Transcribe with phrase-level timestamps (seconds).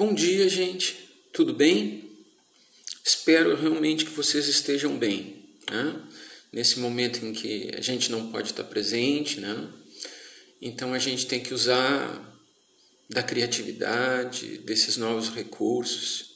[0.00, 0.96] Bom dia, gente.
[1.30, 2.10] Tudo bem?
[3.04, 5.44] Espero realmente que vocês estejam bem.
[5.70, 6.08] Né?
[6.50, 9.70] Nesse momento em que a gente não pode estar presente, né?
[10.58, 12.34] então a gente tem que usar
[13.10, 16.30] da criatividade, desses novos recursos.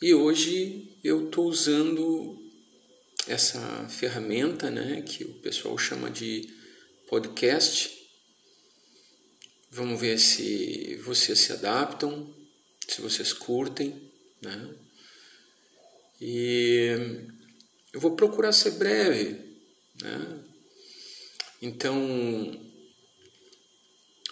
[0.00, 2.40] E hoje eu estou usando
[3.26, 6.48] essa ferramenta né, que o pessoal chama de
[7.08, 7.90] podcast.
[9.72, 12.38] Vamos ver se vocês se adaptam
[12.90, 13.94] se vocês curtem,
[14.42, 14.74] né?
[16.20, 16.96] E
[17.92, 19.36] eu vou procurar ser breve,
[20.02, 20.38] né?
[21.62, 22.60] Então,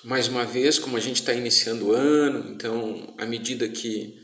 [0.02, 4.20] mais uma vez, como a gente está iniciando o ano, então, à medida que,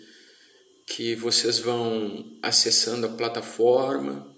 [0.87, 4.35] que vocês vão acessando a plataforma,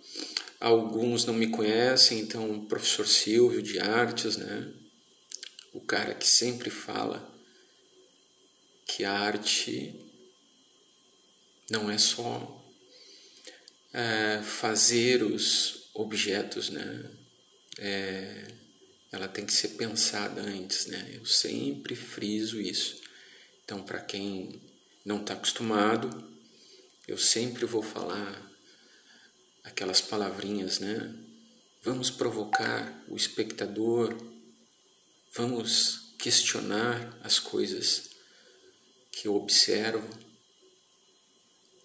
[0.61, 4.73] alguns não me conhecem, então, o professor Silvio de Artes, né?
[5.73, 7.36] O cara que sempre fala
[8.97, 9.95] que a arte
[11.69, 12.65] não é só
[13.93, 17.05] é, fazer os objetos, né?
[17.77, 18.55] É,
[19.13, 21.11] ela tem que ser pensada antes, né?
[21.13, 23.03] Eu sempre friso isso.
[23.63, 24.63] Então, para quem
[25.05, 26.33] não está acostumado,
[27.07, 28.51] eu sempre vou falar
[29.63, 31.15] aquelas palavrinhas, né?
[31.83, 34.17] Vamos provocar o espectador,
[35.35, 38.16] vamos questionar as coisas
[39.27, 40.09] eu observo,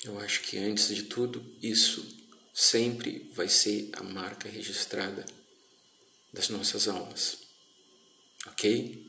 [0.04, 2.20] eu acho que antes de tudo, isso
[2.54, 5.26] sempre vai ser a marca registrada
[6.34, 7.38] das nossas almas.
[8.48, 9.06] Ok?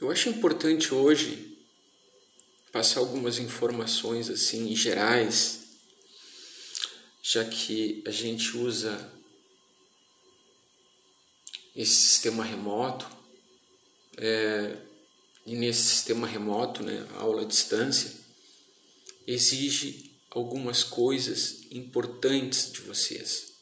[0.00, 1.58] Eu acho importante hoje
[2.70, 5.60] passar algumas informações assim gerais,
[7.22, 9.12] já que a gente usa
[11.74, 13.08] esse sistema remoto.
[14.16, 14.87] É,
[15.48, 18.12] e nesse sistema remoto, né, aula à distância,
[19.26, 23.54] exige algumas coisas importantes de vocês.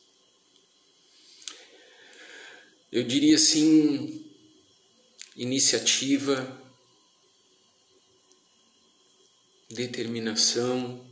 [2.90, 4.28] Eu diria assim,
[5.36, 6.60] iniciativa,
[9.70, 11.08] determinação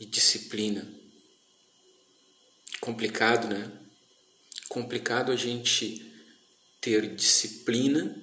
[0.00, 0.90] e disciplina.
[2.80, 3.70] Complicado, né?
[4.66, 6.07] Complicado a gente
[6.80, 8.16] ter disciplina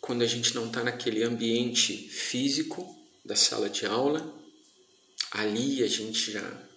[0.00, 4.34] quando a gente não está naquele ambiente físico da sala de aula.
[5.30, 6.68] Ali a gente já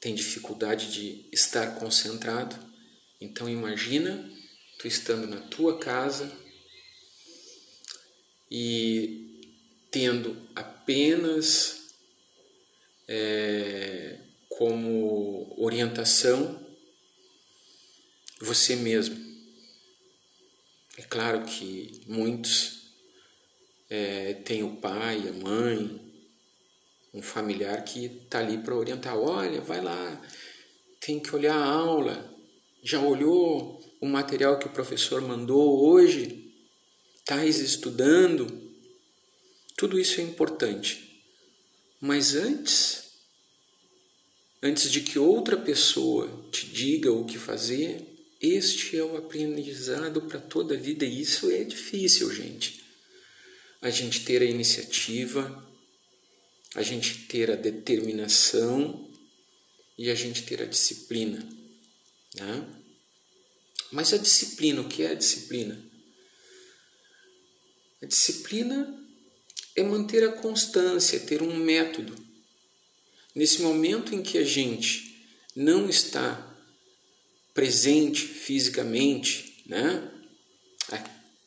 [0.00, 2.54] tem dificuldade de estar concentrado.
[3.20, 4.30] Então imagina
[4.78, 6.30] tu estando na tua casa
[8.50, 9.42] e
[9.90, 11.94] tendo apenas
[13.08, 14.18] é,
[14.50, 16.60] como orientação
[18.40, 19.33] você mesmo.
[20.96, 22.92] É claro que muitos
[23.90, 26.00] é, têm o pai, a mãe,
[27.12, 29.16] um familiar que está ali para orientar.
[29.16, 30.22] Olha, vai lá,
[31.00, 32.32] tem que olhar a aula.
[32.82, 36.52] Já olhou o material que o professor mandou hoje?
[37.16, 38.46] Estás estudando?
[39.76, 41.22] Tudo isso é importante.
[42.00, 43.04] Mas antes,
[44.62, 48.13] antes de que outra pessoa te diga o que fazer,
[48.44, 52.84] este é o aprendizado para toda a vida e isso é difícil, gente.
[53.80, 55.66] A gente ter a iniciativa,
[56.74, 59.10] a gente ter a determinação
[59.96, 61.46] e a gente ter a disciplina.
[62.34, 62.66] Né?
[63.90, 65.80] Mas a disciplina, o que é a disciplina?
[68.02, 69.02] A disciplina
[69.76, 72.14] é manter a constância, ter um método.
[73.34, 76.53] Nesse momento em que a gente não está
[77.54, 80.10] presente fisicamente, né?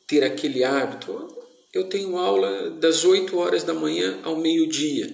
[0.07, 1.35] ter aquele hábito.
[1.73, 5.13] Eu tenho aula das 8 horas da manhã ao meio-dia.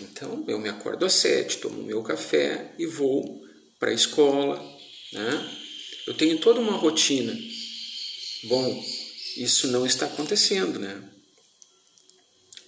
[0.00, 3.46] Então eu me acordo às 7, tomo meu café e vou
[3.78, 4.58] para a escola.
[5.12, 5.58] Né?
[6.06, 7.36] Eu tenho toda uma rotina.
[8.44, 8.84] Bom,
[9.36, 11.02] isso não está acontecendo, né?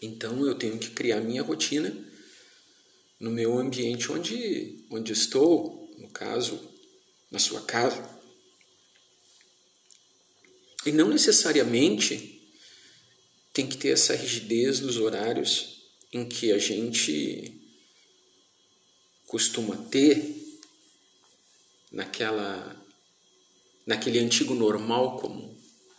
[0.03, 1.95] Então eu tenho que criar minha rotina
[3.19, 6.70] no meu ambiente onde, onde estou, no caso,
[7.31, 8.19] na sua casa.
[10.85, 12.41] E não necessariamente
[13.53, 17.61] tem que ter essa rigidez nos horários em que a gente
[19.27, 20.59] costuma ter
[21.93, 22.77] naquela
[23.87, 25.57] naquele antigo normal como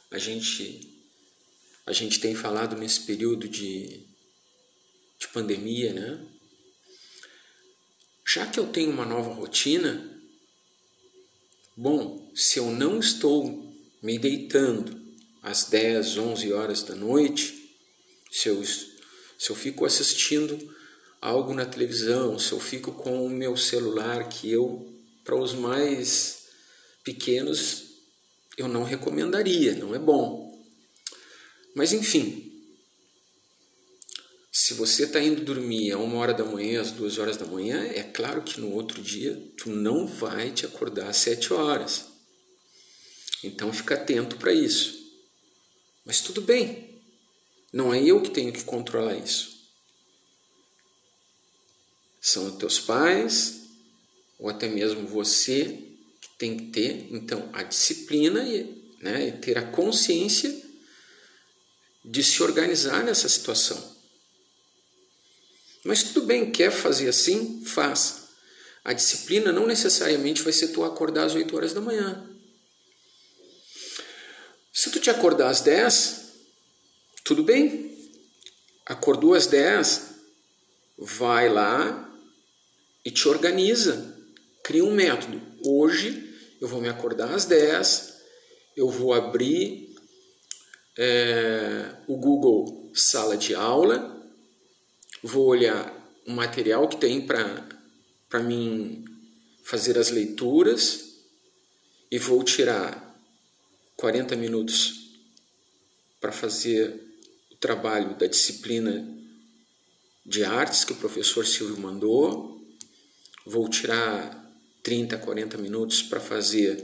[0.10, 0.92] a gente
[1.86, 4.06] a gente tem falado nesse período de,
[5.20, 6.26] de pandemia, né?
[8.26, 10.11] Já que eu tenho uma nova rotina,
[11.76, 13.74] Bom, se eu não estou
[14.04, 15.00] me deitando
[15.42, 17.78] às 10, 11 horas da noite,
[18.30, 20.60] se eu, se eu fico assistindo
[21.22, 26.48] algo na televisão, se eu fico com o meu celular, que eu, para os mais
[27.04, 27.84] pequenos,
[28.58, 30.52] eu não recomendaria, não é bom.
[31.74, 32.51] Mas enfim,
[34.72, 37.84] se você está indo dormir a uma hora da manhã, às duas horas da manhã,
[37.94, 42.06] é claro que no outro dia tu não vai te acordar às sete horas.
[43.44, 44.98] Então fica atento para isso.
[46.06, 47.02] Mas tudo bem,
[47.74, 49.60] não é eu que tenho que controlar isso.
[52.22, 53.64] São os teus pais,
[54.40, 55.66] ou até mesmo você,
[56.22, 60.50] que tem que ter então a disciplina e, né, e ter a consciência
[62.06, 64.00] de se organizar nessa situação.
[65.84, 67.64] Mas tudo bem, quer fazer assim?
[67.66, 68.30] Faz.
[68.84, 72.28] A disciplina não necessariamente vai ser tu acordar às 8 horas da manhã.
[74.74, 76.22] Se tu te acordar às 10,
[77.24, 77.92] tudo bem.
[78.86, 80.02] Acordou às 10,
[80.98, 82.10] vai lá
[83.04, 84.16] e te organiza.
[84.64, 85.42] Cria um método.
[85.66, 86.30] Hoje
[86.60, 88.14] eu vou me acordar às 10,
[88.76, 89.96] eu vou abrir
[90.98, 94.21] é, o Google Sala de Aula
[95.24, 95.94] vou olhar
[96.28, 99.06] um material que tem para mim
[99.64, 101.12] fazer as leituras
[102.10, 103.12] e vou tirar
[103.96, 105.12] 40 minutos
[106.20, 106.94] para fazer
[107.52, 109.08] o trabalho da disciplina
[110.26, 112.60] de artes que o professor Silvio mandou.
[113.46, 114.42] Vou tirar
[114.84, 116.84] 30, 40 minutos para fazer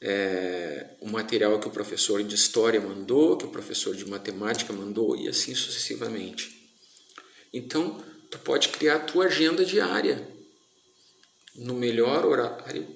[0.00, 5.16] é, o material que o professor de história mandou, que o professor de matemática mandou
[5.16, 6.65] e assim sucessivamente.
[7.52, 10.26] Então, tu pode criar a tua agenda diária
[11.54, 12.86] no melhor horário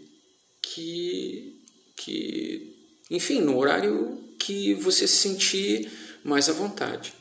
[0.61, 1.63] que,
[1.97, 2.77] que
[3.11, 5.91] enfim, no horário que você se sentir
[6.23, 7.15] mais à vontade.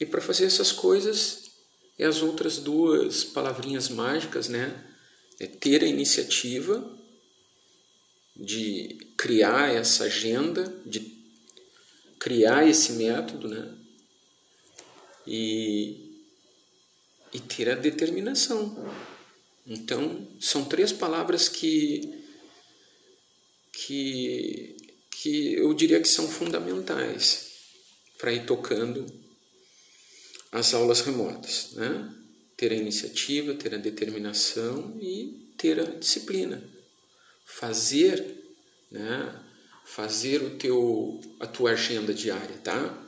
[0.00, 1.50] E para fazer essas coisas,
[1.98, 4.84] é as outras duas palavrinhas mágicas, né?
[5.40, 6.96] É ter a iniciativa
[8.36, 11.16] de criar essa agenda, de
[12.18, 13.77] criar esse método, né?
[15.28, 16.24] E,
[17.32, 18.90] e ter a determinação.
[19.66, 22.24] Então, são três palavras que,
[23.70, 24.74] que,
[25.10, 27.50] que eu diria que são fundamentais
[28.16, 29.06] para ir tocando
[30.50, 31.72] as aulas remotas.
[31.72, 32.14] Né?
[32.56, 36.62] Ter a iniciativa, ter a determinação e ter a disciplina.
[37.44, 38.24] Fazer,
[38.90, 39.44] né?
[39.84, 43.07] fazer o teu, a tua agenda diária, tá?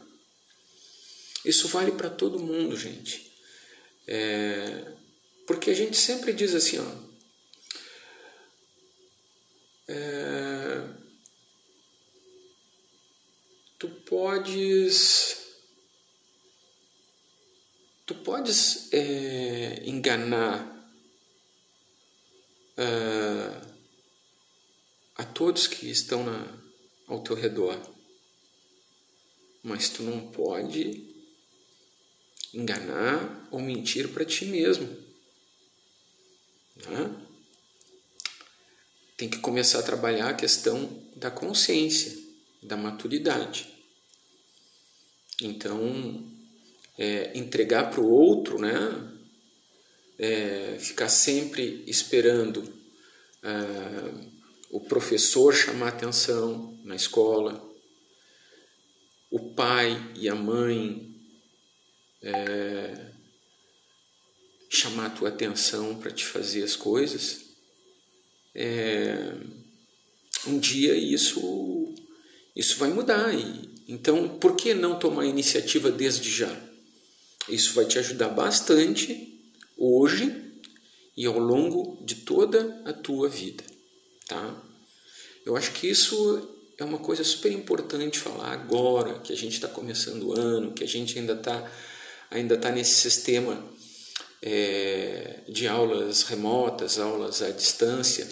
[1.44, 3.32] Isso vale para todo mundo, gente.
[4.06, 4.92] É,
[5.46, 7.10] porque a gente sempre diz assim, ó.
[9.88, 10.88] É,
[13.78, 15.38] tu podes.
[18.06, 20.81] Tu podes é, enganar
[22.76, 23.60] é,
[25.16, 26.60] a todos que estão na,
[27.06, 27.78] ao teu redor,
[29.62, 31.09] mas tu não pode
[32.52, 34.88] enganar ou mentir para ti mesmo.
[36.76, 37.26] Né?
[39.17, 42.16] Tem que começar a trabalhar a questão da consciência,
[42.62, 43.69] da maturidade.
[45.42, 46.26] Então,
[46.99, 49.07] é, entregar para o outro, né?
[50.19, 52.62] É, ficar sempre esperando
[53.42, 54.30] é,
[54.71, 57.66] o professor chamar atenção na escola,
[59.30, 61.10] o pai e a mãe
[62.22, 63.10] é,
[64.68, 67.40] chamar a tua atenção para te fazer as coisas,
[68.54, 69.34] é,
[70.46, 71.94] um dia isso,
[72.54, 73.34] isso vai mudar.
[73.34, 76.54] E, então, por que não tomar iniciativa desde já?
[77.48, 79.40] Isso vai te ajudar bastante
[79.76, 80.50] hoje
[81.16, 83.64] e ao longo de toda a tua vida,
[84.28, 84.62] tá?
[85.44, 86.48] Eu acho que isso
[86.78, 90.84] é uma coisa super importante falar agora, que a gente está começando o ano, que
[90.84, 91.70] a gente ainda está
[92.30, 93.62] ainda está nesse sistema
[94.40, 98.26] é, de aulas remotas, aulas à distância.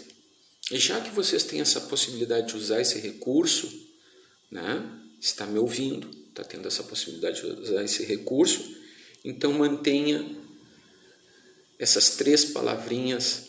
[0.71, 3.69] E já que vocês têm essa possibilidade de usar esse recurso,
[4.51, 4.87] né,
[5.21, 8.77] está me ouvindo, está tendo essa possibilidade de usar esse recurso,
[9.25, 10.37] então mantenha
[11.79, 13.49] essas três palavrinhas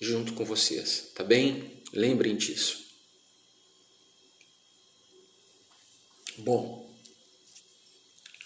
[0.00, 1.82] junto com vocês, tá bem?
[1.92, 2.86] Lembrem disso.
[6.38, 6.89] Bom,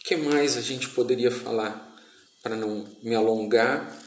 [0.05, 1.97] que mais a gente poderia falar
[2.43, 3.99] para não me alongar?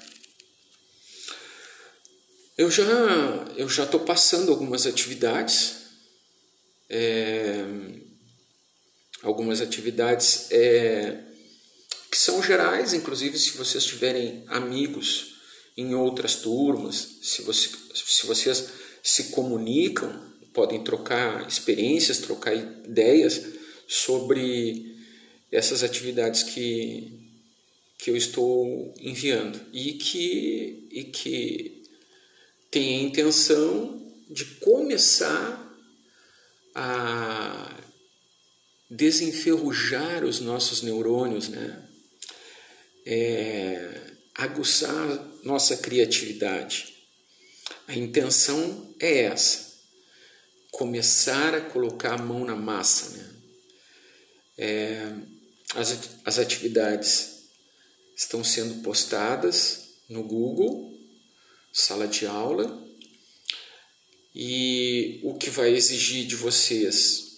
[2.55, 2.83] Eu já
[3.57, 5.87] eu já estou passando algumas atividades
[6.87, 7.65] é,
[9.23, 11.23] algumas atividades é,
[12.11, 15.35] que são gerais, inclusive se vocês tiverem amigos
[15.75, 18.69] em outras turmas, se, você, se vocês
[19.03, 23.41] se comunicam, podem trocar experiências, trocar ideias
[23.87, 24.96] sobre
[25.51, 27.11] essas atividades que,
[27.97, 31.83] que eu estou enviando e que, e que
[32.69, 35.63] tem a intenção de começar
[36.75, 37.75] a
[38.89, 41.83] desenferrujar os nossos neurônios, né?
[43.05, 44.01] É,
[44.35, 45.07] aguçar
[45.43, 46.93] nossa criatividade.
[47.87, 49.73] A intenção é essa,
[50.71, 53.17] começar a colocar a mão na massa.
[53.17, 53.29] Né?
[54.57, 55.15] É,
[55.75, 57.49] as, atividades
[58.15, 60.97] estão sendo postadas no Google,
[61.71, 62.85] sala de aula,
[64.33, 67.37] e o que vai exigir de vocês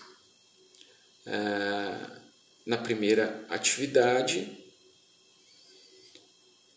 [1.25, 2.19] é,
[2.65, 4.57] na primeira atividade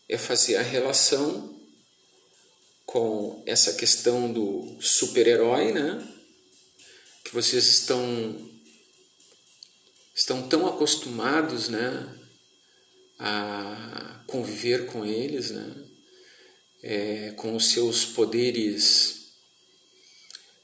[0.09, 1.59] é fazer a relação
[2.85, 6.07] com essa questão do super-herói, né?
[7.23, 8.52] Que vocês estão
[10.23, 12.17] estão tão acostumados, né,
[13.19, 15.75] a conviver com eles, né,
[16.81, 19.33] é, com os seus poderes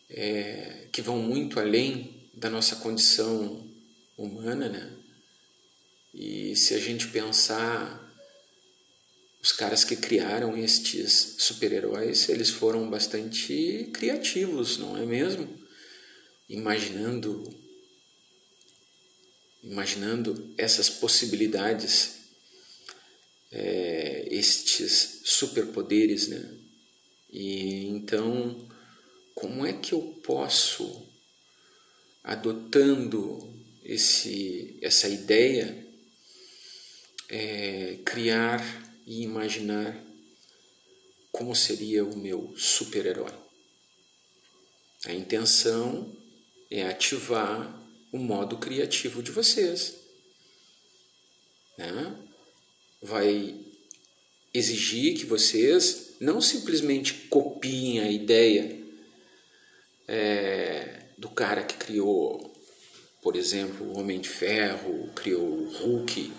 [0.09, 3.69] é, que vão muito além da nossa condição
[4.17, 4.93] humana, né?
[6.13, 8.01] E se a gente pensar
[9.41, 15.49] os caras que criaram estes super-heróis, eles foram bastante criativos, não é mesmo?
[16.47, 17.68] Imaginando
[19.63, 22.19] imaginando essas possibilidades,
[23.51, 26.57] é, estes superpoderes, né?
[27.31, 28.67] E então,
[29.35, 31.07] como é que eu posso,
[32.23, 35.85] adotando esse, essa ideia,
[37.29, 38.59] é, criar
[39.05, 40.03] e imaginar
[41.31, 43.33] como seria o meu super-herói.
[45.05, 46.15] A intenção
[46.69, 47.73] é ativar
[48.11, 49.95] o modo criativo de vocês.
[51.77, 52.15] Né?
[53.01, 53.55] Vai
[54.53, 58.77] exigir que vocês não simplesmente copiem a ideia
[60.07, 62.53] é, do cara que criou,
[63.21, 66.33] por exemplo, o Homem de Ferro, criou o Hulk,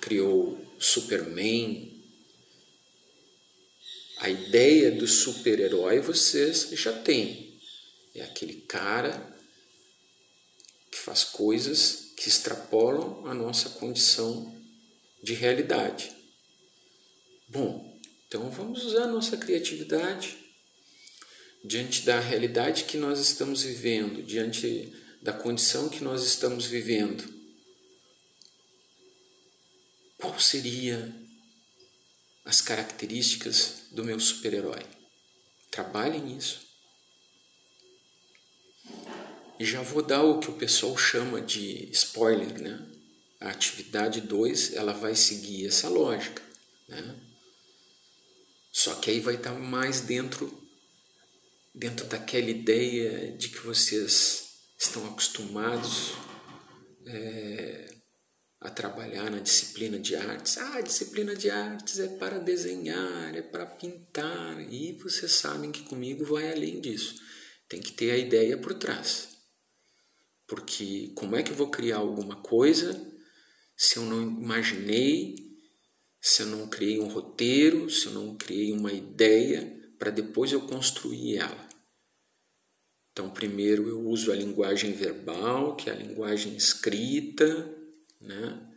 [0.00, 1.92] criou Superman,
[4.22, 7.58] a ideia do super-herói vocês já têm.
[8.14, 9.36] É aquele cara
[11.12, 14.58] faz coisas que extrapolam a nossa condição
[15.22, 16.10] de realidade.
[17.46, 20.38] Bom, então vamos usar a nossa criatividade
[21.62, 24.90] diante da realidade que nós estamos vivendo, diante
[25.20, 27.22] da condição que nós estamos vivendo.
[30.16, 31.14] Qual seria
[32.42, 34.82] as características do meu super-herói.
[35.70, 36.71] Trabalhe nisso.
[39.62, 42.84] E já vou dar o que o pessoal chama de spoiler, né?
[43.38, 46.42] A atividade 2, ela vai seguir essa lógica,
[46.88, 47.16] né?
[48.72, 50.52] Só que aí vai estar mais dentro
[51.72, 56.14] dentro daquela ideia de que vocês estão acostumados
[57.06, 57.94] é,
[58.60, 60.58] a trabalhar na disciplina de artes.
[60.58, 64.60] Ah, a disciplina de artes é para desenhar, é para pintar.
[64.72, 67.14] E vocês sabem que comigo vai além disso.
[67.68, 69.31] Tem que ter a ideia por trás.
[70.52, 73.10] Porque como é que eu vou criar alguma coisa
[73.74, 75.34] se eu não imaginei,
[76.20, 80.60] se eu não criei um roteiro, se eu não criei uma ideia para depois eu
[80.66, 81.68] construir ela?
[83.10, 87.74] Então, primeiro eu uso a linguagem verbal, que é a linguagem escrita,
[88.20, 88.70] né?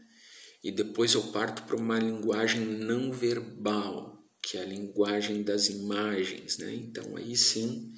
[0.63, 6.57] E depois eu parto para uma linguagem não verbal, que é a linguagem das imagens,
[6.57, 6.73] né?
[6.73, 7.91] Então aí sim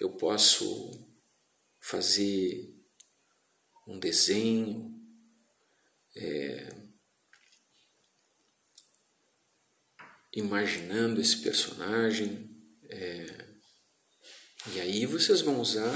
[0.00, 1.06] eu posso
[1.88, 2.70] fazer
[3.86, 4.94] um desenho,
[6.14, 6.68] é,
[10.34, 12.54] imaginando esse personagem,
[12.90, 13.48] é,
[14.74, 15.94] e aí vocês vão usar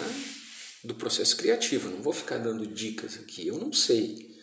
[0.82, 1.90] do processo criativo.
[1.90, 3.46] Não vou ficar dando dicas aqui.
[3.46, 4.34] Eu não sei.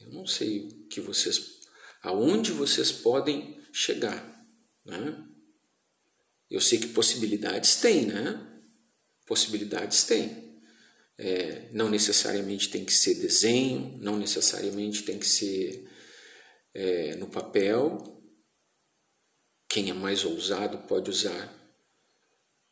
[0.00, 1.60] Eu não sei que vocês,
[2.02, 4.42] aonde vocês podem chegar,
[4.86, 5.22] né?
[6.50, 8.62] Eu sei que possibilidades tem, né?
[9.26, 10.43] Possibilidades tem.
[11.16, 15.88] É, não necessariamente tem que ser desenho, não necessariamente tem que ser
[16.74, 17.98] é, no papel.
[19.68, 21.52] Quem é mais ousado pode usar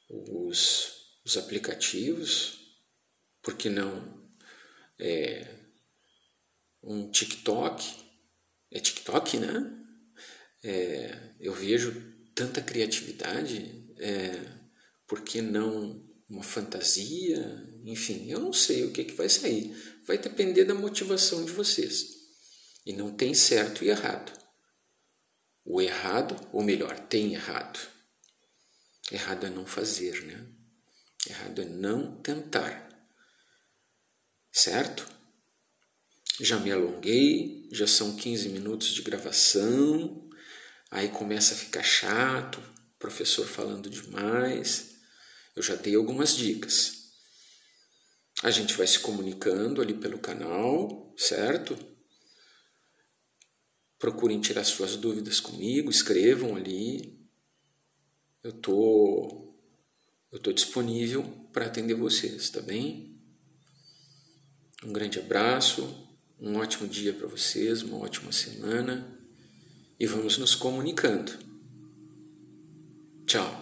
[0.09, 2.61] os, os aplicativos,
[3.43, 4.23] Por que não
[4.99, 5.49] é,
[6.83, 7.85] um TikTok?
[8.71, 9.79] É TikTok, né?
[10.63, 11.93] É, eu vejo
[12.35, 14.41] tanta criatividade, é,
[15.07, 17.63] por que não uma fantasia?
[17.85, 19.77] Enfim, eu não sei o que, que vai sair.
[20.07, 22.07] Vai depender da motivação de vocês.
[22.87, 24.33] E não tem certo e errado.
[25.65, 27.79] O errado, ou melhor, tem errado.
[29.11, 30.49] Errado é não fazer, né?
[31.29, 32.89] Errado é não tentar.
[34.51, 35.07] Certo?
[36.41, 40.29] Já me alonguei, já são 15 minutos de gravação,
[40.91, 42.61] aí começa a ficar chato,
[42.99, 44.92] professor falando demais.
[45.55, 47.13] Eu já dei algumas dicas.
[48.43, 51.77] A gente vai se comunicando ali pelo canal, certo?
[53.99, 57.21] Procurem tirar suas dúvidas comigo, escrevam ali.
[58.43, 59.53] Eu tô
[60.33, 63.21] eu tô disponível para atender vocês, tá bem?
[64.83, 66.09] Um grande abraço,
[66.41, 69.21] um ótimo dia para vocês, uma ótima semana
[70.01, 71.33] e vamos nos comunicando.
[73.27, 73.62] Tchau.